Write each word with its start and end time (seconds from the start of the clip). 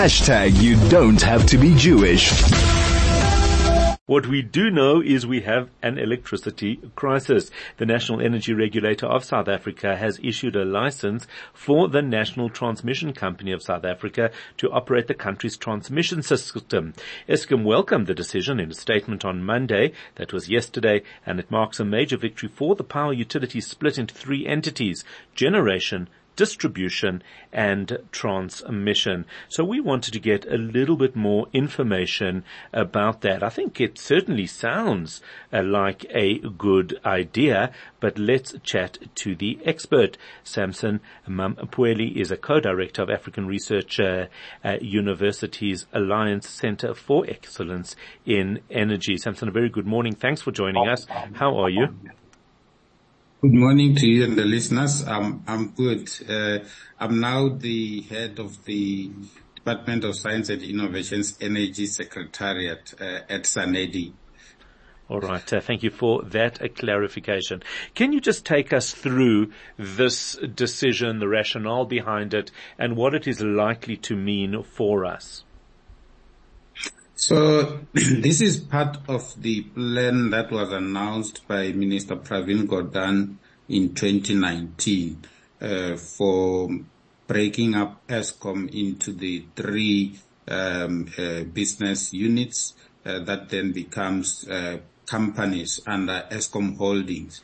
Hashtag 0.00 0.62
you 0.62 0.76
don't 0.88 1.20
have 1.20 1.44
to 1.44 1.58
be 1.58 1.74
Jewish. 1.74 2.32
What 4.06 4.26
we 4.26 4.40
do 4.40 4.70
know 4.70 5.02
is 5.02 5.26
we 5.26 5.42
have 5.42 5.68
an 5.82 5.98
electricity 5.98 6.80
crisis. 6.96 7.50
The 7.76 7.84
National 7.84 8.22
Energy 8.22 8.54
Regulator 8.54 9.04
of 9.04 9.24
South 9.24 9.46
Africa 9.46 9.98
has 9.98 10.18
issued 10.22 10.56
a 10.56 10.64
license 10.64 11.26
for 11.52 11.86
the 11.86 12.00
National 12.00 12.48
Transmission 12.48 13.12
Company 13.12 13.52
of 13.52 13.62
South 13.62 13.84
Africa 13.84 14.30
to 14.56 14.70
operate 14.70 15.06
the 15.06 15.12
country's 15.12 15.58
transmission 15.58 16.22
system. 16.22 16.94
Eskom 17.28 17.64
welcomed 17.64 18.06
the 18.06 18.14
decision 18.14 18.58
in 18.58 18.70
a 18.70 18.74
statement 18.74 19.26
on 19.26 19.44
Monday, 19.44 19.92
that 20.14 20.32
was 20.32 20.48
yesterday, 20.48 21.02
and 21.26 21.38
it 21.38 21.50
marks 21.50 21.78
a 21.78 21.84
major 21.84 22.16
victory 22.16 22.48
for 22.48 22.74
the 22.74 22.82
power 22.82 23.12
utility 23.12 23.60
split 23.60 23.98
into 23.98 24.14
three 24.14 24.46
entities, 24.46 25.04
generation, 25.34 26.08
distribution 26.40 27.22
and 27.52 27.98
transmission. 28.12 29.26
So 29.50 29.62
we 29.62 29.78
wanted 29.78 30.14
to 30.14 30.18
get 30.18 30.46
a 30.46 30.56
little 30.56 30.96
bit 30.96 31.14
more 31.14 31.48
information 31.52 32.44
about 32.72 33.20
that. 33.20 33.42
I 33.42 33.50
think 33.50 33.78
it 33.78 33.98
certainly 33.98 34.46
sounds 34.46 35.20
uh, 35.52 35.62
like 35.62 36.06
a 36.08 36.38
good 36.38 36.98
idea, 37.04 37.72
but 38.00 38.18
let's 38.18 38.54
chat 38.62 38.96
to 39.16 39.34
the 39.34 39.58
expert. 39.66 40.16
Sampson 40.42 41.00
Mamphweli 41.28 42.16
is 42.16 42.30
a 42.30 42.38
co-director 42.38 43.02
of 43.02 43.10
African 43.10 43.46
Research 43.46 44.00
uh, 44.00 44.28
University's 44.80 45.84
Alliance 45.92 46.48
Center 46.48 46.94
for 46.94 47.26
Excellence 47.28 47.96
in 48.24 48.60
Energy. 48.70 49.18
Sampson, 49.18 49.48
a 49.48 49.52
very 49.52 49.68
good 49.68 49.86
morning. 49.86 50.14
Thanks 50.14 50.40
for 50.40 50.52
joining 50.52 50.88
us. 50.88 51.06
How 51.34 51.58
are 51.58 51.68
you? 51.68 51.88
Good 53.42 53.54
morning 53.54 53.94
to 53.94 54.06
you 54.06 54.24
and 54.24 54.36
the 54.36 54.44
listeners. 54.44 55.02
I'm, 55.08 55.42
I'm 55.46 55.70
good. 55.70 56.10
Uh, 56.28 56.58
I'm 56.98 57.20
now 57.20 57.48
the 57.48 58.02
head 58.02 58.38
of 58.38 58.62
the 58.66 59.10
Department 59.54 60.04
of 60.04 60.14
Science 60.14 60.50
and 60.50 60.62
Innovations 60.62 61.38
Energy 61.40 61.86
Secretariat 61.86 62.92
uh, 63.00 63.20
at 63.30 63.44
SANEDI. 63.44 64.12
All 65.08 65.20
right. 65.20 65.50
Uh, 65.50 65.58
thank 65.58 65.82
you 65.82 65.88
for 65.88 66.22
that 66.24 66.76
clarification. 66.76 67.62
Can 67.94 68.12
you 68.12 68.20
just 68.20 68.44
take 68.44 68.74
us 68.74 68.92
through 68.92 69.52
this 69.78 70.36
decision, 70.54 71.18
the 71.18 71.28
rationale 71.28 71.86
behind 71.86 72.34
it, 72.34 72.50
and 72.78 72.94
what 72.94 73.14
it 73.14 73.26
is 73.26 73.40
likely 73.40 73.96
to 73.96 74.16
mean 74.16 74.62
for 74.64 75.06
us? 75.06 75.44
So 77.20 77.80
this 77.92 78.40
is 78.40 78.60
part 78.60 78.96
of 79.06 79.42
the 79.42 79.60
plan 79.60 80.30
that 80.30 80.50
was 80.50 80.72
announced 80.72 81.46
by 81.46 81.70
Minister 81.72 82.16
Pravin 82.16 82.66
Gordhan 82.66 83.36
in 83.68 83.94
2019 83.94 85.26
uh, 85.60 85.96
for 85.98 86.70
breaking 87.26 87.74
up 87.74 88.06
Eskom 88.08 88.72
into 88.72 89.12
the 89.12 89.44
three 89.54 90.18
um, 90.48 91.08
uh, 91.18 91.44
business 91.44 92.14
units 92.14 92.72
uh, 93.04 93.18
that 93.18 93.50
then 93.50 93.72
becomes 93.72 94.48
uh, 94.48 94.78
companies 95.04 95.78
under 95.86 96.26
Eskom 96.30 96.78
Holdings. 96.78 97.42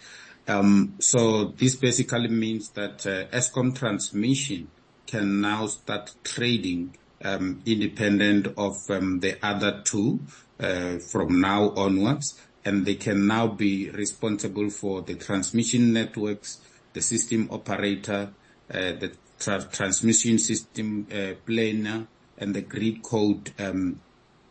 Um, 0.48 0.94
so 1.00 1.52
this 1.54 1.76
basically 1.76 2.28
means 2.28 2.70
that 2.70 3.06
uh, 3.06 3.26
Eskom 3.26 3.76
Transmission 3.76 4.68
can 5.06 5.42
now 5.42 5.66
start 5.66 6.14
trading 6.24 6.96
um, 7.24 7.62
independent 7.66 8.48
of 8.56 8.76
um, 8.90 9.20
the 9.20 9.36
other 9.44 9.82
two 9.84 10.20
uh, 10.60 10.98
from 10.98 11.40
now 11.40 11.70
onwards, 11.70 12.40
and 12.64 12.84
they 12.84 12.94
can 12.94 13.26
now 13.26 13.46
be 13.46 13.90
responsible 13.90 14.70
for 14.70 15.02
the 15.02 15.14
transmission 15.14 15.92
networks, 15.92 16.60
the 16.92 17.02
system 17.02 17.48
operator, 17.50 18.30
uh, 18.70 18.92
the 18.92 19.12
tra- 19.38 19.68
transmission 19.70 20.38
system 20.38 21.06
uh, 21.12 21.34
planner, 21.46 22.06
and 22.38 22.54
the 22.54 22.62
grid 22.62 23.02
code 23.02 23.52
um, 23.58 24.00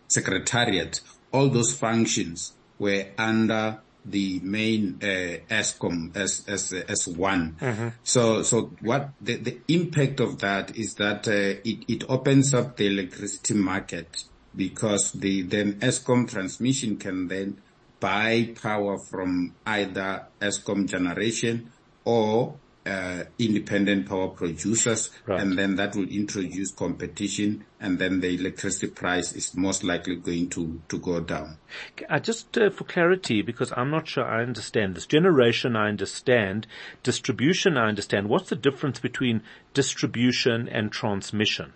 secretariat. 0.07 1.02
All 1.31 1.50
those 1.50 1.75
functions 1.75 2.53
were 2.79 3.07
under 3.17 3.79
the 4.05 4.39
main 4.43 4.99
uh, 5.01 5.38
Eskom 5.49 6.16
as 6.16 6.45
as 6.47 6.71
as 6.73 7.07
one. 7.07 7.57
Mm-hmm. 7.59 7.88
So 8.03 8.43
so 8.43 8.71
what 8.81 9.09
the 9.19 9.35
the 9.38 9.59
impact 9.67 10.19
of 10.19 10.39
that 10.39 10.77
is 10.77 10.95
that 10.95 11.27
uh, 11.27 11.59
it 11.63 11.85
it 11.88 12.03
opens 12.09 12.53
up 12.53 12.77
the 12.77 12.88
electricity 12.88 13.55
market 13.55 14.23
because 14.55 15.11
the 15.11 15.41
then 15.41 15.79
Eskom 15.79 16.29
transmission 16.29 16.97
can 16.97 17.27
then 17.27 17.61
buy 17.99 18.53
power 18.61 18.97
from 18.97 19.55
either 19.65 20.27
Eskom 20.39 20.88
generation 20.88 21.71
or 22.03 22.55
uh, 22.85 23.23
independent 23.40 24.07
power 24.07 24.28
producers, 24.28 25.09
right. 25.25 25.41
and 25.41 25.57
then 25.57 25.75
that 25.75 25.96
will 25.96 26.07
introduce 26.07 26.72
competition, 26.72 27.66
and 27.79 27.97
then 27.97 28.19
the 28.19 28.29
electricity 28.29 28.88
price 28.88 29.34
is 29.34 29.56
most 29.56 29.84
likely 29.84 30.16
going 30.16 30.50
to 30.50 30.81
to 30.90 31.00
go 31.00 31.19
down. 31.19 31.57
Uh, 32.09 32.19
just 32.19 32.57
uh, 32.57 32.69
for 32.69 32.84
clarity, 32.84 33.41
because 33.41 33.74
I'm 33.75 33.90
not 33.90 34.07
sure 34.07 34.24
I 34.24 34.44
understand 34.44 34.95
this. 34.95 35.06
Generation, 35.06 35.75
I 35.75 35.90
understand. 35.90 36.68
Distribution, 37.01 37.78
I 37.78 37.88
understand. 37.88 38.29
What's 38.29 38.50
the 38.50 38.56
difference 38.56 39.00
between 39.00 39.41
distribution 39.74 40.69
and 40.69 40.91
transmission? 40.91 41.74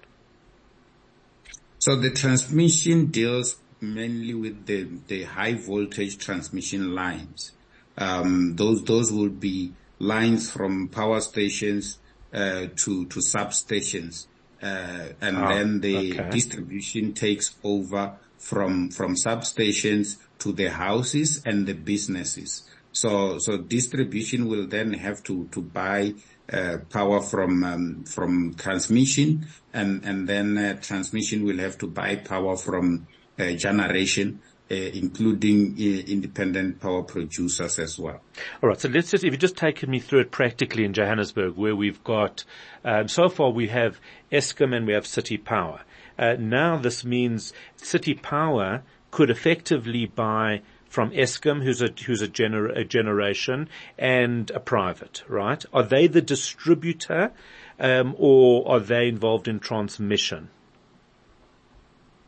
So 1.79 1.95
the 1.95 2.11
transmission 2.11 3.07
deals 3.07 3.55
mainly 3.81 4.33
with 4.33 4.65
the 4.65 4.87
the 5.07 5.23
high 5.23 5.55
voltage 5.55 6.17
transmission 6.17 6.93
lines. 6.93 7.53
Um, 7.97 8.55
those 8.55 8.83
those 8.83 9.11
will 9.11 9.29
be 9.29 9.73
lines 9.99 10.49
from 10.49 10.87
power 10.87 11.21
stations 11.21 11.99
uh, 12.33 12.67
to 12.75 13.05
to 13.07 13.19
substations, 13.19 14.27
uh, 14.61 15.09
and 15.21 15.37
oh, 15.37 15.47
then 15.47 15.81
the 15.81 16.13
distribution 16.31 17.13
takes 17.13 17.55
over 17.63 18.15
from 18.37 18.89
from 18.89 19.15
substations 19.15 20.17
to 20.39 20.51
the 20.51 20.69
houses 20.69 21.41
and 21.45 21.67
the 21.67 21.73
businesses. 21.73 22.63
So 22.91 23.37
so 23.37 23.57
distribution 23.57 24.47
will 24.47 24.67
then 24.67 24.93
have 24.93 25.23
to 25.23 25.47
to 25.51 25.61
buy 25.61 26.13
uh, 26.51 26.77
power 26.89 27.21
from 27.21 27.63
um, 27.63 28.03
from 28.05 28.53
transmission, 28.55 29.47
and 29.73 30.03
and 30.05 30.27
then 30.27 30.57
uh, 30.57 30.79
transmission 30.81 31.43
will 31.43 31.57
have 31.59 31.77
to 31.79 31.87
buy 31.87 32.15
power 32.15 32.55
from 32.55 33.07
uh, 33.37 33.51
generation 33.51 34.41
uh, 34.71 34.75
including 34.75 35.73
uh, 35.79 36.11
independent 36.11 36.79
power 36.79 37.03
producers 37.03 37.79
as 37.79 37.97
well. 37.97 38.21
All 38.61 38.69
right. 38.69 38.79
So 38.79 38.89
let's 38.89 39.11
just, 39.11 39.23
if 39.23 39.33
you 39.33 39.37
just 39.37 39.57
take 39.57 39.87
me 39.87 39.99
through 39.99 40.19
it 40.19 40.31
practically 40.31 40.85
in 40.85 40.93
Johannesburg, 40.93 41.55
where 41.55 41.75
we've 41.75 42.03
got, 42.03 42.43
um, 42.83 43.07
so 43.07 43.29
far 43.29 43.49
we 43.49 43.67
have 43.67 43.99
Eskom 44.31 44.75
and 44.75 44.85
we 44.85 44.93
have 44.93 45.07
City 45.07 45.37
Power. 45.37 45.81
Uh, 46.17 46.35
now 46.37 46.77
this 46.77 47.03
means 47.03 47.53
City 47.77 48.13
Power 48.13 48.83
could 49.11 49.29
effectively 49.29 50.05
buy 50.05 50.61
from 50.89 51.11
Eskom, 51.11 51.63
who's 51.63 51.81
a 51.81 51.89
who's 52.05 52.21
a, 52.21 52.27
gener- 52.27 52.75
a, 52.75 52.83
generation, 52.83 53.69
and 53.97 54.49
a 54.51 54.59
private, 54.59 55.23
right? 55.27 55.63
Are 55.71 55.83
they 55.83 56.07
the 56.07 56.21
distributor, 56.21 57.31
um, 57.79 58.15
or 58.17 58.67
are 58.69 58.79
they 58.79 59.07
involved 59.07 59.47
in 59.47 59.59
transmission? 59.59 60.49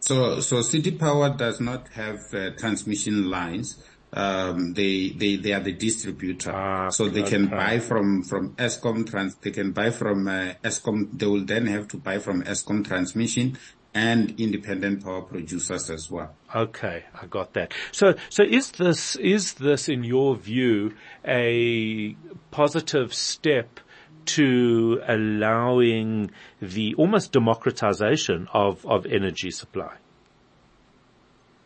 So, 0.01 0.39
so 0.39 0.63
City 0.63 0.91
Power 0.91 1.29
does 1.29 1.61
not 1.61 1.87
have 1.89 2.33
uh, 2.33 2.49
transmission 2.57 3.29
lines. 3.29 3.81
Um, 4.11 4.73
they, 4.73 5.09
they, 5.09 5.35
they 5.37 5.53
are 5.53 5.61
the 5.61 5.73
distributor. 5.73 6.51
Ah, 6.51 6.89
so 6.89 7.07
they 7.07 7.23
can 7.23 7.47
buy 7.47 7.79
from, 7.79 8.23
from 8.23 8.55
Eskom 8.55 9.09
trans, 9.09 9.35
they 9.35 9.51
can 9.51 9.71
buy 9.71 9.91
from, 9.91 10.27
uh, 10.27 10.53
Eskom, 10.63 11.17
they 11.17 11.27
will 11.27 11.45
then 11.45 11.67
have 11.67 11.87
to 11.89 11.97
buy 11.97 12.17
from 12.17 12.43
Eskom 12.43 12.85
transmission 12.85 13.57
and 13.93 14.37
independent 14.39 15.03
power 15.03 15.21
producers 15.21 15.89
as 15.89 16.09
well. 16.09 16.35
Okay, 16.53 17.05
I 17.13 17.25
got 17.27 17.53
that. 17.53 17.73
So, 17.91 18.15
so 18.29 18.43
is 18.43 18.71
this, 18.71 19.15
is 19.17 19.53
this 19.53 19.87
in 19.87 20.03
your 20.03 20.35
view 20.35 20.93
a 21.25 22.17
positive 22.49 23.13
step 23.13 23.79
to 24.25 25.01
allowing 25.07 26.31
the 26.61 26.95
almost 26.95 27.31
democratization 27.31 28.47
of, 28.53 28.85
of 28.85 29.05
energy 29.05 29.51
supply? 29.51 29.97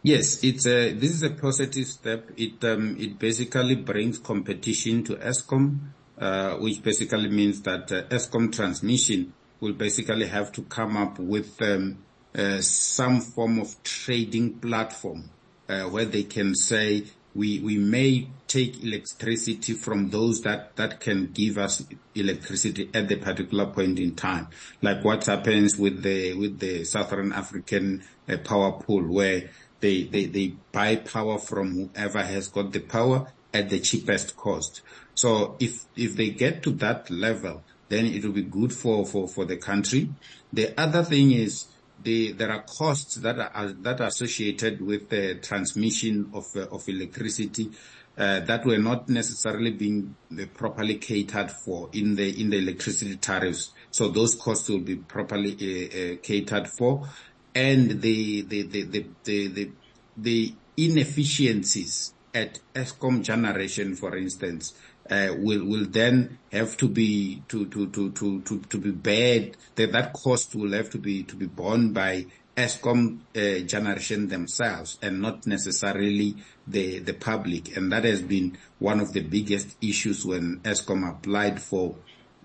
Yes, 0.04 0.44
it's 0.44 0.68
a, 0.68 0.94
this 0.94 1.12
is 1.12 1.24
a 1.24 1.32
positive 1.32 1.88
step. 1.88 2.30
It, 2.38 2.64
um, 2.64 2.96
it 3.00 3.18
basically 3.18 3.76
brings 3.76 4.20
competition 4.20 5.04
to 5.06 5.16
Eskom, 5.16 5.80
uh, 6.20 6.58
which 6.58 6.84
basically 6.84 7.30
means 7.30 7.62
that 7.62 7.92
uh, 7.92 8.04
Eskom 8.04 8.54
transmission 8.54 9.34
will 9.60 9.74
basically 9.74 10.28
have 10.28 10.52
to 10.52 10.62
come 10.64 10.96
up 10.96 11.18
with, 11.18 11.60
um, 11.62 11.98
uh, 12.38 12.62
some 12.62 13.22
form 13.22 13.60
of 13.60 13.82
trading 13.82 14.60
platform, 14.60 15.30
uh, 15.70 15.84
where 15.84 16.06
they 16.06 16.24
can 16.24 16.54
say, 16.54 17.06
we, 17.36 17.60
we 17.60 17.78
may 17.78 18.30
take 18.48 18.82
electricity 18.82 19.74
from 19.74 20.10
those 20.10 20.42
that, 20.42 20.76
that 20.78 21.02
can 21.02 21.32
give 21.34 21.58
us 21.58 21.86
electricity 22.16 22.90
at 22.94 23.10
the 23.10 23.18
particular 23.18 23.66
point 23.66 24.00
in 24.00 24.16
time. 24.16 24.48
Like 24.82 25.04
what 25.04 25.26
happens 25.26 25.78
with 25.78 26.02
the, 26.02 26.34
with 26.34 26.60
the 26.60 26.86
Southern 26.86 27.34
African 27.34 28.04
uh, 28.30 28.38
power 28.38 28.72
pool 28.72 29.04
where 29.04 29.50
they, 29.82 30.04
they, 30.04 30.26
they 30.26 30.54
buy 30.72 30.96
power 30.96 31.38
from 31.38 31.90
whoever 31.94 32.24
has 32.24 32.48
got 32.48 32.72
the 32.72 32.80
power 32.80 33.32
at 33.54 33.70
the 33.70 33.80
cheapest 33.80 34.38
cost. 34.38 34.82
So 35.14 35.58
if, 35.60 35.86
if 35.98 36.16
they 36.16 36.30
get 36.30 36.64
to 36.64 36.72
that 36.72 37.10
level, 37.10 37.64
then 37.90 38.06
it 38.06 38.24
will 38.24 38.32
be 38.32 38.44
good 38.44 38.74
for, 38.74 39.06
for, 39.06 39.28
for 39.28 39.46
the 39.46 39.58
country. 39.58 40.10
The 40.54 40.80
other 40.80 41.04
thing 41.04 41.32
is 41.32 41.66
the, 42.04 42.34
there 42.34 42.52
are 42.52 42.64
costs 42.64 43.16
that 43.16 43.40
are, 43.40 43.72
that 43.82 44.02
are 44.02 44.08
associated 44.08 44.82
with 44.82 45.10
the 45.10 45.36
transmission 45.36 46.30
of, 46.34 46.46
of 46.56 46.88
electricity 46.88 47.72
uh, 48.18 48.40
that 48.42 48.66
were 48.66 48.78
not 48.78 49.10
necessarily 49.10 49.72
being 49.72 50.16
uh, 50.32 50.46
properly 50.54 50.96
catered 50.96 51.52
for 51.52 51.90
in 51.92 52.16
the 52.16 52.42
in 52.42 52.50
the 52.50 52.58
electricity 52.58 53.18
tariffs. 53.18 53.74
So 53.92 54.08
those 54.08 54.36
costs 54.36 54.70
will 54.70 54.80
be 54.80 54.96
properly 54.96 55.52
uh, 55.52 56.14
uh 56.14 56.18
catered 56.24 56.70
for, 56.70 57.10
and 57.54 58.02
the 58.02 58.42
the 58.44 58.64
the 58.64 58.84
the 58.84 59.06
the, 59.24 59.48
the, 59.48 59.72
the 60.16 60.56
inefficiencies 60.78 62.14
at 62.34 62.60
Eskom 62.74 63.22
generation, 63.22 63.96
for 63.96 64.16
instance, 64.16 64.74
uh, 65.10 65.30
will 65.38 65.66
will 65.66 65.86
then 65.86 66.38
have 66.52 66.78
to 66.78 66.88
be 66.88 67.44
to 67.48 67.66
to 67.68 67.88
to 67.90 68.12
to 68.12 68.42
to, 68.42 68.60
to 68.60 68.78
be 68.78 68.92
bared. 68.92 69.58
That 69.76 69.92
that 69.92 70.14
cost 70.14 70.56
will 70.56 70.72
have 70.74 70.90
to 70.92 70.98
be 70.98 71.24
to 71.24 71.36
be 71.36 71.46
borne 71.46 71.94
by 71.94 72.26
Eskom 72.56 73.20
uh, 73.36 73.66
generation 73.66 74.30
themselves 74.30 74.98
and 75.02 75.22
not 75.22 75.46
necessarily 75.46 76.36
the 76.68 77.00
the 77.00 77.14
public. 77.14 77.76
And 77.76 77.92
that 77.92 78.06
has 78.06 78.22
been 78.22 78.58
one 78.80 79.00
of 79.00 79.14
the 79.14 79.22
biggest 79.22 79.76
issues 79.82 80.26
when 80.26 80.60
Eskom 80.62 81.10
applied 81.10 81.62
for 81.62 81.96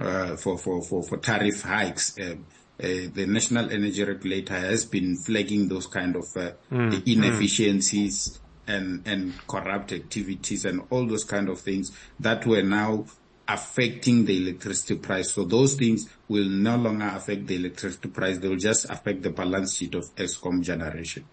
uh, 0.00 0.36
for, 0.36 0.58
for 0.58 0.82
for 0.82 1.02
for 1.02 1.16
tariff 1.18 1.62
hikes. 1.62 2.18
Uh, 2.18 2.36
uh, 2.82 3.12
the 3.12 3.26
National 3.26 3.70
Energy 3.70 4.02
Regulator 4.02 4.58
has 4.58 4.86
been 4.86 5.14
flagging 5.14 5.68
those 5.68 5.86
kind 5.86 6.16
of 6.16 6.24
uh, 6.34 6.52
mm, 6.72 7.06
inefficiencies 7.06 8.38
mm. 8.38 8.49
And 8.70 9.06
and 9.06 9.34
corrupt 9.46 9.92
activities 9.92 10.64
and 10.64 10.82
all 10.90 11.06
those 11.06 11.24
kind 11.24 11.48
of 11.48 11.60
things 11.60 11.92
that 12.18 12.46
were 12.46 12.62
now 12.62 13.04
affecting 13.48 14.24
the 14.24 14.36
electricity 14.36 14.96
price. 14.96 15.32
So 15.32 15.44
those 15.44 15.74
things 15.74 16.08
will 16.28 16.48
no 16.48 16.76
longer 16.76 17.10
affect 17.12 17.48
the 17.48 17.56
electricity 17.56 18.08
price. 18.08 18.38
They 18.38 18.48
will 18.48 18.56
just 18.56 18.88
affect 18.88 19.22
the 19.22 19.30
balance 19.30 19.76
sheet 19.76 19.94
of 19.96 20.14
Eskom 20.14 20.62
generation. 20.62 21.24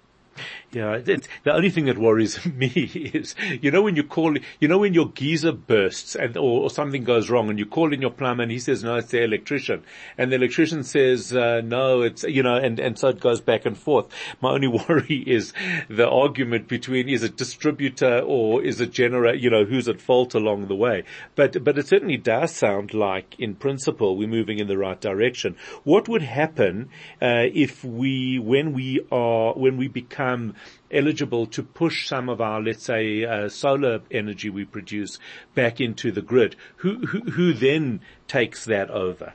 Yeah, 0.73 0.97
the 0.97 1.53
only 1.53 1.69
thing 1.69 1.85
that 1.85 1.97
worries 1.97 2.45
me 2.53 2.67
is, 2.67 3.35
you 3.61 3.71
know, 3.71 3.81
when 3.81 3.95
you 3.95 4.03
call, 4.03 4.35
you 4.59 4.67
know, 4.67 4.79
when 4.79 4.93
your 4.93 5.07
geyser 5.07 5.53
bursts 5.53 6.13
and, 6.13 6.35
or, 6.35 6.63
or, 6.63 6.69
something 6.69 7.05
goes 7.05 7.29
wrong 7.29 7.49
and 7.49 7.57
you 7.57 7.65
call 7.65 7.93
in 7.93 8.01
your 8.01 8.11
plumber 8.11 8.43
and 8.43 8.51
he 8.51 8.59
says, 8.59 8.83
no, 8.83 8.97
it's 8.97 9.11
the 9.11 9.23
electrician. 9.23 9.83
And 10.17 10.29
the 10.29 10.35
electrician 10.35 10.83
says, 10.83 11.33
uh, 11.33 11.61
no, 11.63 12.01
it's, 12.01 12.23
you 12.23 12.43
know, 12.43 12.55
and, 12.55 12.81
and 12.81 12.99
so 12.99 13.07
it 13.07 13.21
goes 13.21 13.39
back 13.39 13.65
and 13.65 13.77
forth. 13.77 14.07
My 14.41 14.51
only 14.51 14.67
worry 14.89 15.23
is 15.25 15.53
the 15.89 16.09
argument 16.09 16.67
between 16.67 17.07
is 17.07 17.23
it 17.23 17.37
distributor 17.37 18.19
or 18.19 18.61
is 18.61 18.81
it 18.81 18.91
generator, 18.91 19.37
you 19.37 19.49
know, 19.49 19.63
who's 19.63 19.87
at 19.87 20.01
fault 20.01 20.35
along 20.35 20.67
the 20.67 20.75
way. 20.75 21.03
But, 21.35 21.63
but 21.63 21.77
it 21.77 21.87
certainly 21.87 22.17
does 22.17 22.53
sound 22.53 22.93
like 22.93 23.39
in 23.39 23.55
principle 23.55 24.17
we're 24.17 24.27
moving 24.27 24.59
in 24.59 24.67
the 24.67 24.77
right 24.77 24.99
direction. 24.99 25.55
What 25.85 26.09
would 26.09 26.23
happen, 26.23 26.89
uh, 27.21 27.47
if 27.53 27.85
we, 27.85 28.37
when 28.37 28.73
we 28.73 28.99
are, 29.13 29.53
when 29.53 29.77
we 29.77 29.87
become 29.87 30.55
eligible 30.91 31.45
to 31.47 31.63
push 31.63 32.07
some 32.07 32.29
of 32.29 32.41
our, 32.41 32.61
let's 32.61 32.85
say, 32.85 33.25
uh, 33.25 33.49
solar 33.49 34.01
energy 34.11 34.49
we 34.49 34.65
produce 34.65 35.19
back 35.55 35.81
into 35.81 36.11
the 36.11 36.21
grid. 36.21 36.55
Who, 36.77 37.05
who, 37.07 37.19
who 37.31 37.53
then 37.53 38.01
takes 38.27 38.65
that 38.65 38.89
over? 38.89 39.33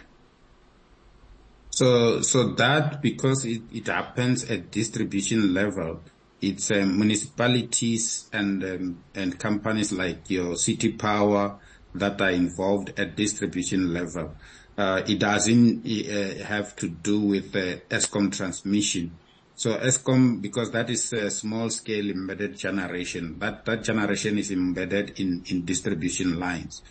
So, 1.71 2.21
so 2.21 2.49
that 2.55 3.01
because 3.01 3.47
it, 3.47 3.63
it 3.73 3.87
happens 3.87 4.45
at 4.45 4.71
distribution 4.71 5.55
level, 5.55 6.01
it's 6.43 6.71
um, 6.71 6.99
municipalities 6.99 8.29
and 8.33 8.63
um, 8.65 9.05
and 9.15 9.39
companies 9.39 9.93
like 9.93 10.29
your 10.29 10.57
city 10.57 10.93
power 10.93 11.59
that 11.95 12.21
are 12.21 12.31
involved 12.31 12.93
at 12.99 13.17
distribution 13.17 13.95
level. 13.95 14.35
Uh, 14.77 15.03
it 15.07 15.19
doesn't 15.19 15.87
uh, 15.87 16.45
have 16.45 16.75
to 16.77 16.89
do 16.89 17.21
with 17.21 17.53
the 17.53 17.81
Eskom 17.89 18.35
transmission. 18.35 19.13
So 19.54 19.76
Eskom, 19.78 20.40
because 20.40 20.70
that 20.72 20.90
is 20.90 21.12
a 21.12 21.31
small 21.31 21.70
scale 21.70 22.10
embedded 22.10 22.56
generation, 22.56 23.38
that, 23.38 23.64
that 23.66 23.84
generation 23.84 24.38
is 24.38 24.50
embedded 24.50 25.20
in, 25.20 25.44
in 25.49 25.64
distribution 25.64 26.38
lines. 26.40 26.82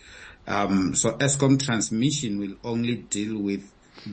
Um, 0.46 0.94
so 0.94 1.12
Eskom 1.12 1.62
transmission 1.62 2.38
will 2.38 2.56
only 2.64 2.96
deal 2.96 3.38
with 3.38 3.70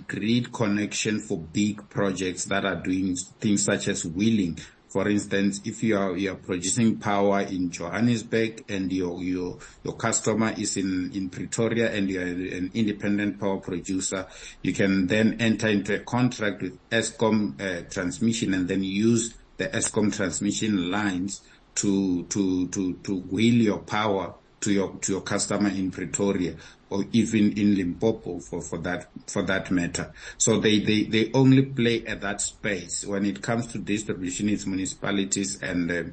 grid 0.08 0.52
connection 0.52 1.20
for 1.20 1.38
big 1.38 1.90
projects 1.90 2.46
that 2.46 2.66
are 2.66 2.76
doing 2.76 3.16
things 3.40 3.64
such 3.64 3.88
as 3.88 4.06
wheeling, 4.06 4.60
for 4.90 5.08
instance, 5.08 5.62
if 5.66 5.84
you 5.84 5.98
are, 5.98 6.18
you 6.18 6.32
are 6.32 6.36
producing 6.36 6.98
power 6.98 7.42
in 7.42 7.70
Johannesburg 7.70 8.66
and 8.70 8.92
your, 8.92 9.22
your, 9.22 9.60
your 9.84 9.94
customer 9.94 10.54
is 10.58 10.78
in, 10.78 11.12
in 11.14 11.30
Pretoria 11.30 11.92
and 11.92 12.10
you 12.10 12.20
are 12.20 12.24
an 12.24 12.72
independent 12.74 13.40
power 13.40 13.58
producer, 13.58 14.26
you 14.64 14.74
can 14.74 15.06
then 15.06 15.38
enter 15.40 15.68
into 15.68 15.94
a 15.96 16.00
contract 16.00 16.64
with 16.64 16.78
Eskom 16.90 17.62
uh, 17.62 17.88
transmission 17.90 18.56
and 18.56 18.68
then 18.68 18.84
use 18.84 19.36
the 19.58 19.68
Eskom 19.68 20.14
transmission 20.14 20.90
lines 20.90 21.42
to, 21.76 22.24
to, 22.24 22.68
to, 22.70 22.94
to 22.96 23.20
wheel 23.20 23.62
your 23.62 23.80
power 23.80 24.34
to 24.62 24.74
your, 24.74 24.96
to 25.02 25.14
your 25.14 25.22
customer 25.22 25.70
in 25.70 25.92
Pretoria 25.92 26.56
or 26.90 27.06
even 27.12 27.58
in 27.58 27.76
Limpopo 27.76 28.40
for, 28.40 28.62
for 28.62 28.80
that, 28.80 29.08
for 29.28 29.44
that 29.44 29.70
matter. 29.72 30.12
So 30.38 30.60
they, 30.60 30.80
they, 30.80 31.04
they 31.04 31.32
only 31.34 31.64
play 31.64 32.06
at 32.06 32.22
that 32.22 32.42
space. 32.42 33.06
When 33.06 33.26
it 33.26 33.42
comes 33.42 33.68
to 33.68 33.78
distribution, 33.78 34.50
it's 34.50 34.66
municipalities 34.66 35.62
and, 35.62 35.92
uh, 35.92 36.04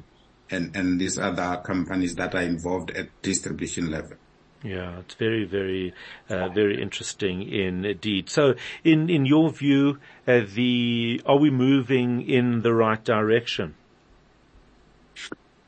and, 0.49 0.75
and 0.75 0.99
these 0.99 1.17
other 1.17 1.61
companies 1.65 2.15
that 2.15 2.35
are 2.35 2.43
involved 2.43 2.91
at 2.91 3.09
distribution 3.21 3.89
level. 3.91 4.17
Yeah, 4.63 4.99
it's 4.99 5.13
very, 5.15 5.45
very, 5.45 5.93
uh, 6.29 6.49
very 6.49 6.81
interesting 6.81 7.47
indeed. 7.47 8.29
So, 8.29 8.55
in 8.83 9.07
in 9.07 9.25
your 9.25 9.51
view, 9.51 9.99
uh, 10.27 10.41
the 10.51 11.21
are 11.27 11.37
we 11.37 11.51
moving 11.51 12.27
in 12.27 12.63
the 12.63 12.73
right 12.73 13.03
direction? 13.03 13.75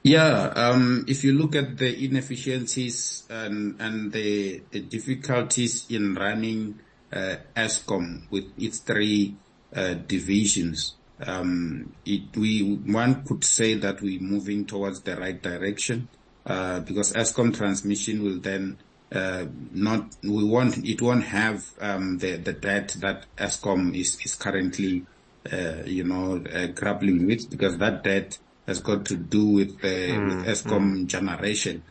Yeah, 0.02 0.54
um, 0.56 1.06
if 1.10 1.26
you 1.26 1.34
look 1.34 1.56
at 1.56 1.78
the 1.78 2.06
inefficiencies 2.06 3.24
and, 3.30 3.76
and 3.82 4.12
the, 4.14 4.62
difficulties 4.88 5.86
in 5.90 6.16
running 6.16 6.80
uh, 7.12 7.36
Eskom 7.56 8.30
with 8.30 8.46
its 8.58 8.80
three 8.80 9.36
uh, 9.76 9.96
divisions, 9.96 10.96
um, 11.26 11.94
it, 12.06 12.36
we 12.38 12.62
one 12.62 13.26
could 13.26 13.44
say 13.44 13.74
that 13.74 14.02
we're 14.02 14.22
moving 14.22 14.66
towards 14.66 15.02
the 15.02 15.18
right 15.18 15.42
direction 15.42 16.08
uh, 16.46 16.80
because 16.80 17.12
Eskom 17.12 17.54
transmission 17.56 18.24
will 18.24 18.40
then 18.40 18.78
uh, 19.12 19.46
not 19.72 20.16
we 20.24 20.46
won't 20.46 20.78
it 20.78 21.02
won't 21.02 21.26
have 21.26 21.66
um, 21.82 22.20
the 22.20 22.38
the 22.38 22.54
debt 22.54 22.96
that 23.00 23.26
Eskom 23.38 23.94
is 23.94 24.18
is 24.24 24.36
currently 24.36 25.06
uh, 25.52 25.84
you 25.86 26.06
know 26.06 26.40
grappling 26.74 27.26
with 27.28 27.50
because 27.50 27.78
that 27.80 28.04
debt 28.04 28.38
has 28.70 28.80
got 28.82 29.04
to 29.08 29.16
do 29.18 29.48
with 29.48 29.82
the 29.82 29.88
mm, 29.88 30.26
with 30.28 30.46
Eskom 30.46 31.02
mm. 31.02 31.08
generation. 31.08 31.84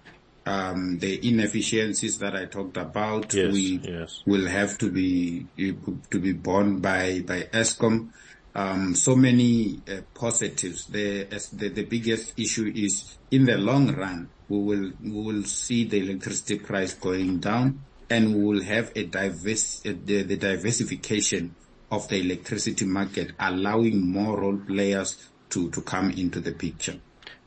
Um, 0.47 0.99
the 0.99 1.28
inefficiencies 1.28 2.18
that 2.20 2.35
I 2.35 2.47
talked 2.47 2.78
about, 2.78 3.35
yes, 3.35 3.52
we 3.52 3.80
yes. 3.82 4.23
will 4.25 4.47
have 4.47 4.78
to 4.78 4.90
be 4.90 5.47
to 5.56 6.18
be 6.18 6.32
borne 6.32 6.78
by 6.78 7.20
by 7.26 7.42
Eskom. 7.52 8.11
Um, 8.54 8.94
so 8.94 9.14
many 9.14 9.82
uh, 9.87 10.00
positives. 10.14 10.87
The, 10.87 11.25
the 11.52 11.68
the 11.68 11.85
biggest 11.85 12.38
issue 12.38 12.73
is 12.75 13.18
in 13.30 13.44
the 13.44 13.58
long 13.58 13.94
run, 13.94 14.30
we 14.49 14.58
will 14.58 14.92
we 15.02 15.11
will 15.11 15.44
see 15.44 15.85
the 15.85 15.99
electricity 15.99 16.58
price 16.61 16.94
going 16.94 17.40
down, 17.40 17.82
and 18.08 18.35
we 18.35 18.42
will 18.42 18.62
have 18.62 18.92
a 18.97 19.04
diverse 19.04 19.82
uh, 19.85 19.92
the, 20.04 20.23
the 20.23 20.37
diversification 20.37 21.54
of 21.90 22.08
the 22.08 22.20
electricity 22.20 22.85
market, 22.87 23.32
allowing 23.38 24.11
more 24.11 24.40
role 24.40 24.58
players 24.58 25.28
to, 25.50 25.71
to 25.71 25.81
come 25.81 26.11
into 26.11 26.40
the 26.40 26.52
picture. 26.52 26.99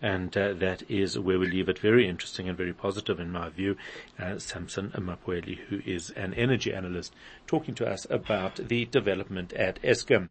And 0.02 0.36
uh, 0.36 0.54
that 0.54 0.84
is 0.90 1.18
where 1.20 1.38
we 1.38 1.48
leave 1.48 1.70
it. 1.70 1.80
Very 1.80 2.08
interesting 2.08 2.50
and 2.50 2.58
very 2.58 2.74
positive 2.74 3.20
in 3.20 3.32
my 3.32 3.50
view. 3.50 3.78
Uh, 4.20 4.40
Sampson 4.40 4.90
Mamphweli, 4.96 5.60
who 5.70 5.82
is 5.86 6.10
an 6.12 6.34
energy 6.34 6.74
analyst, 6.74 7.14
talking 7.46 7.76
to 7.76 7.88
us 7.88 8.08
about 8.10 8.56
the 8.56 8.86
development 8.86 9.54
at 9.54 9.82
Eskom. 9.84 10.30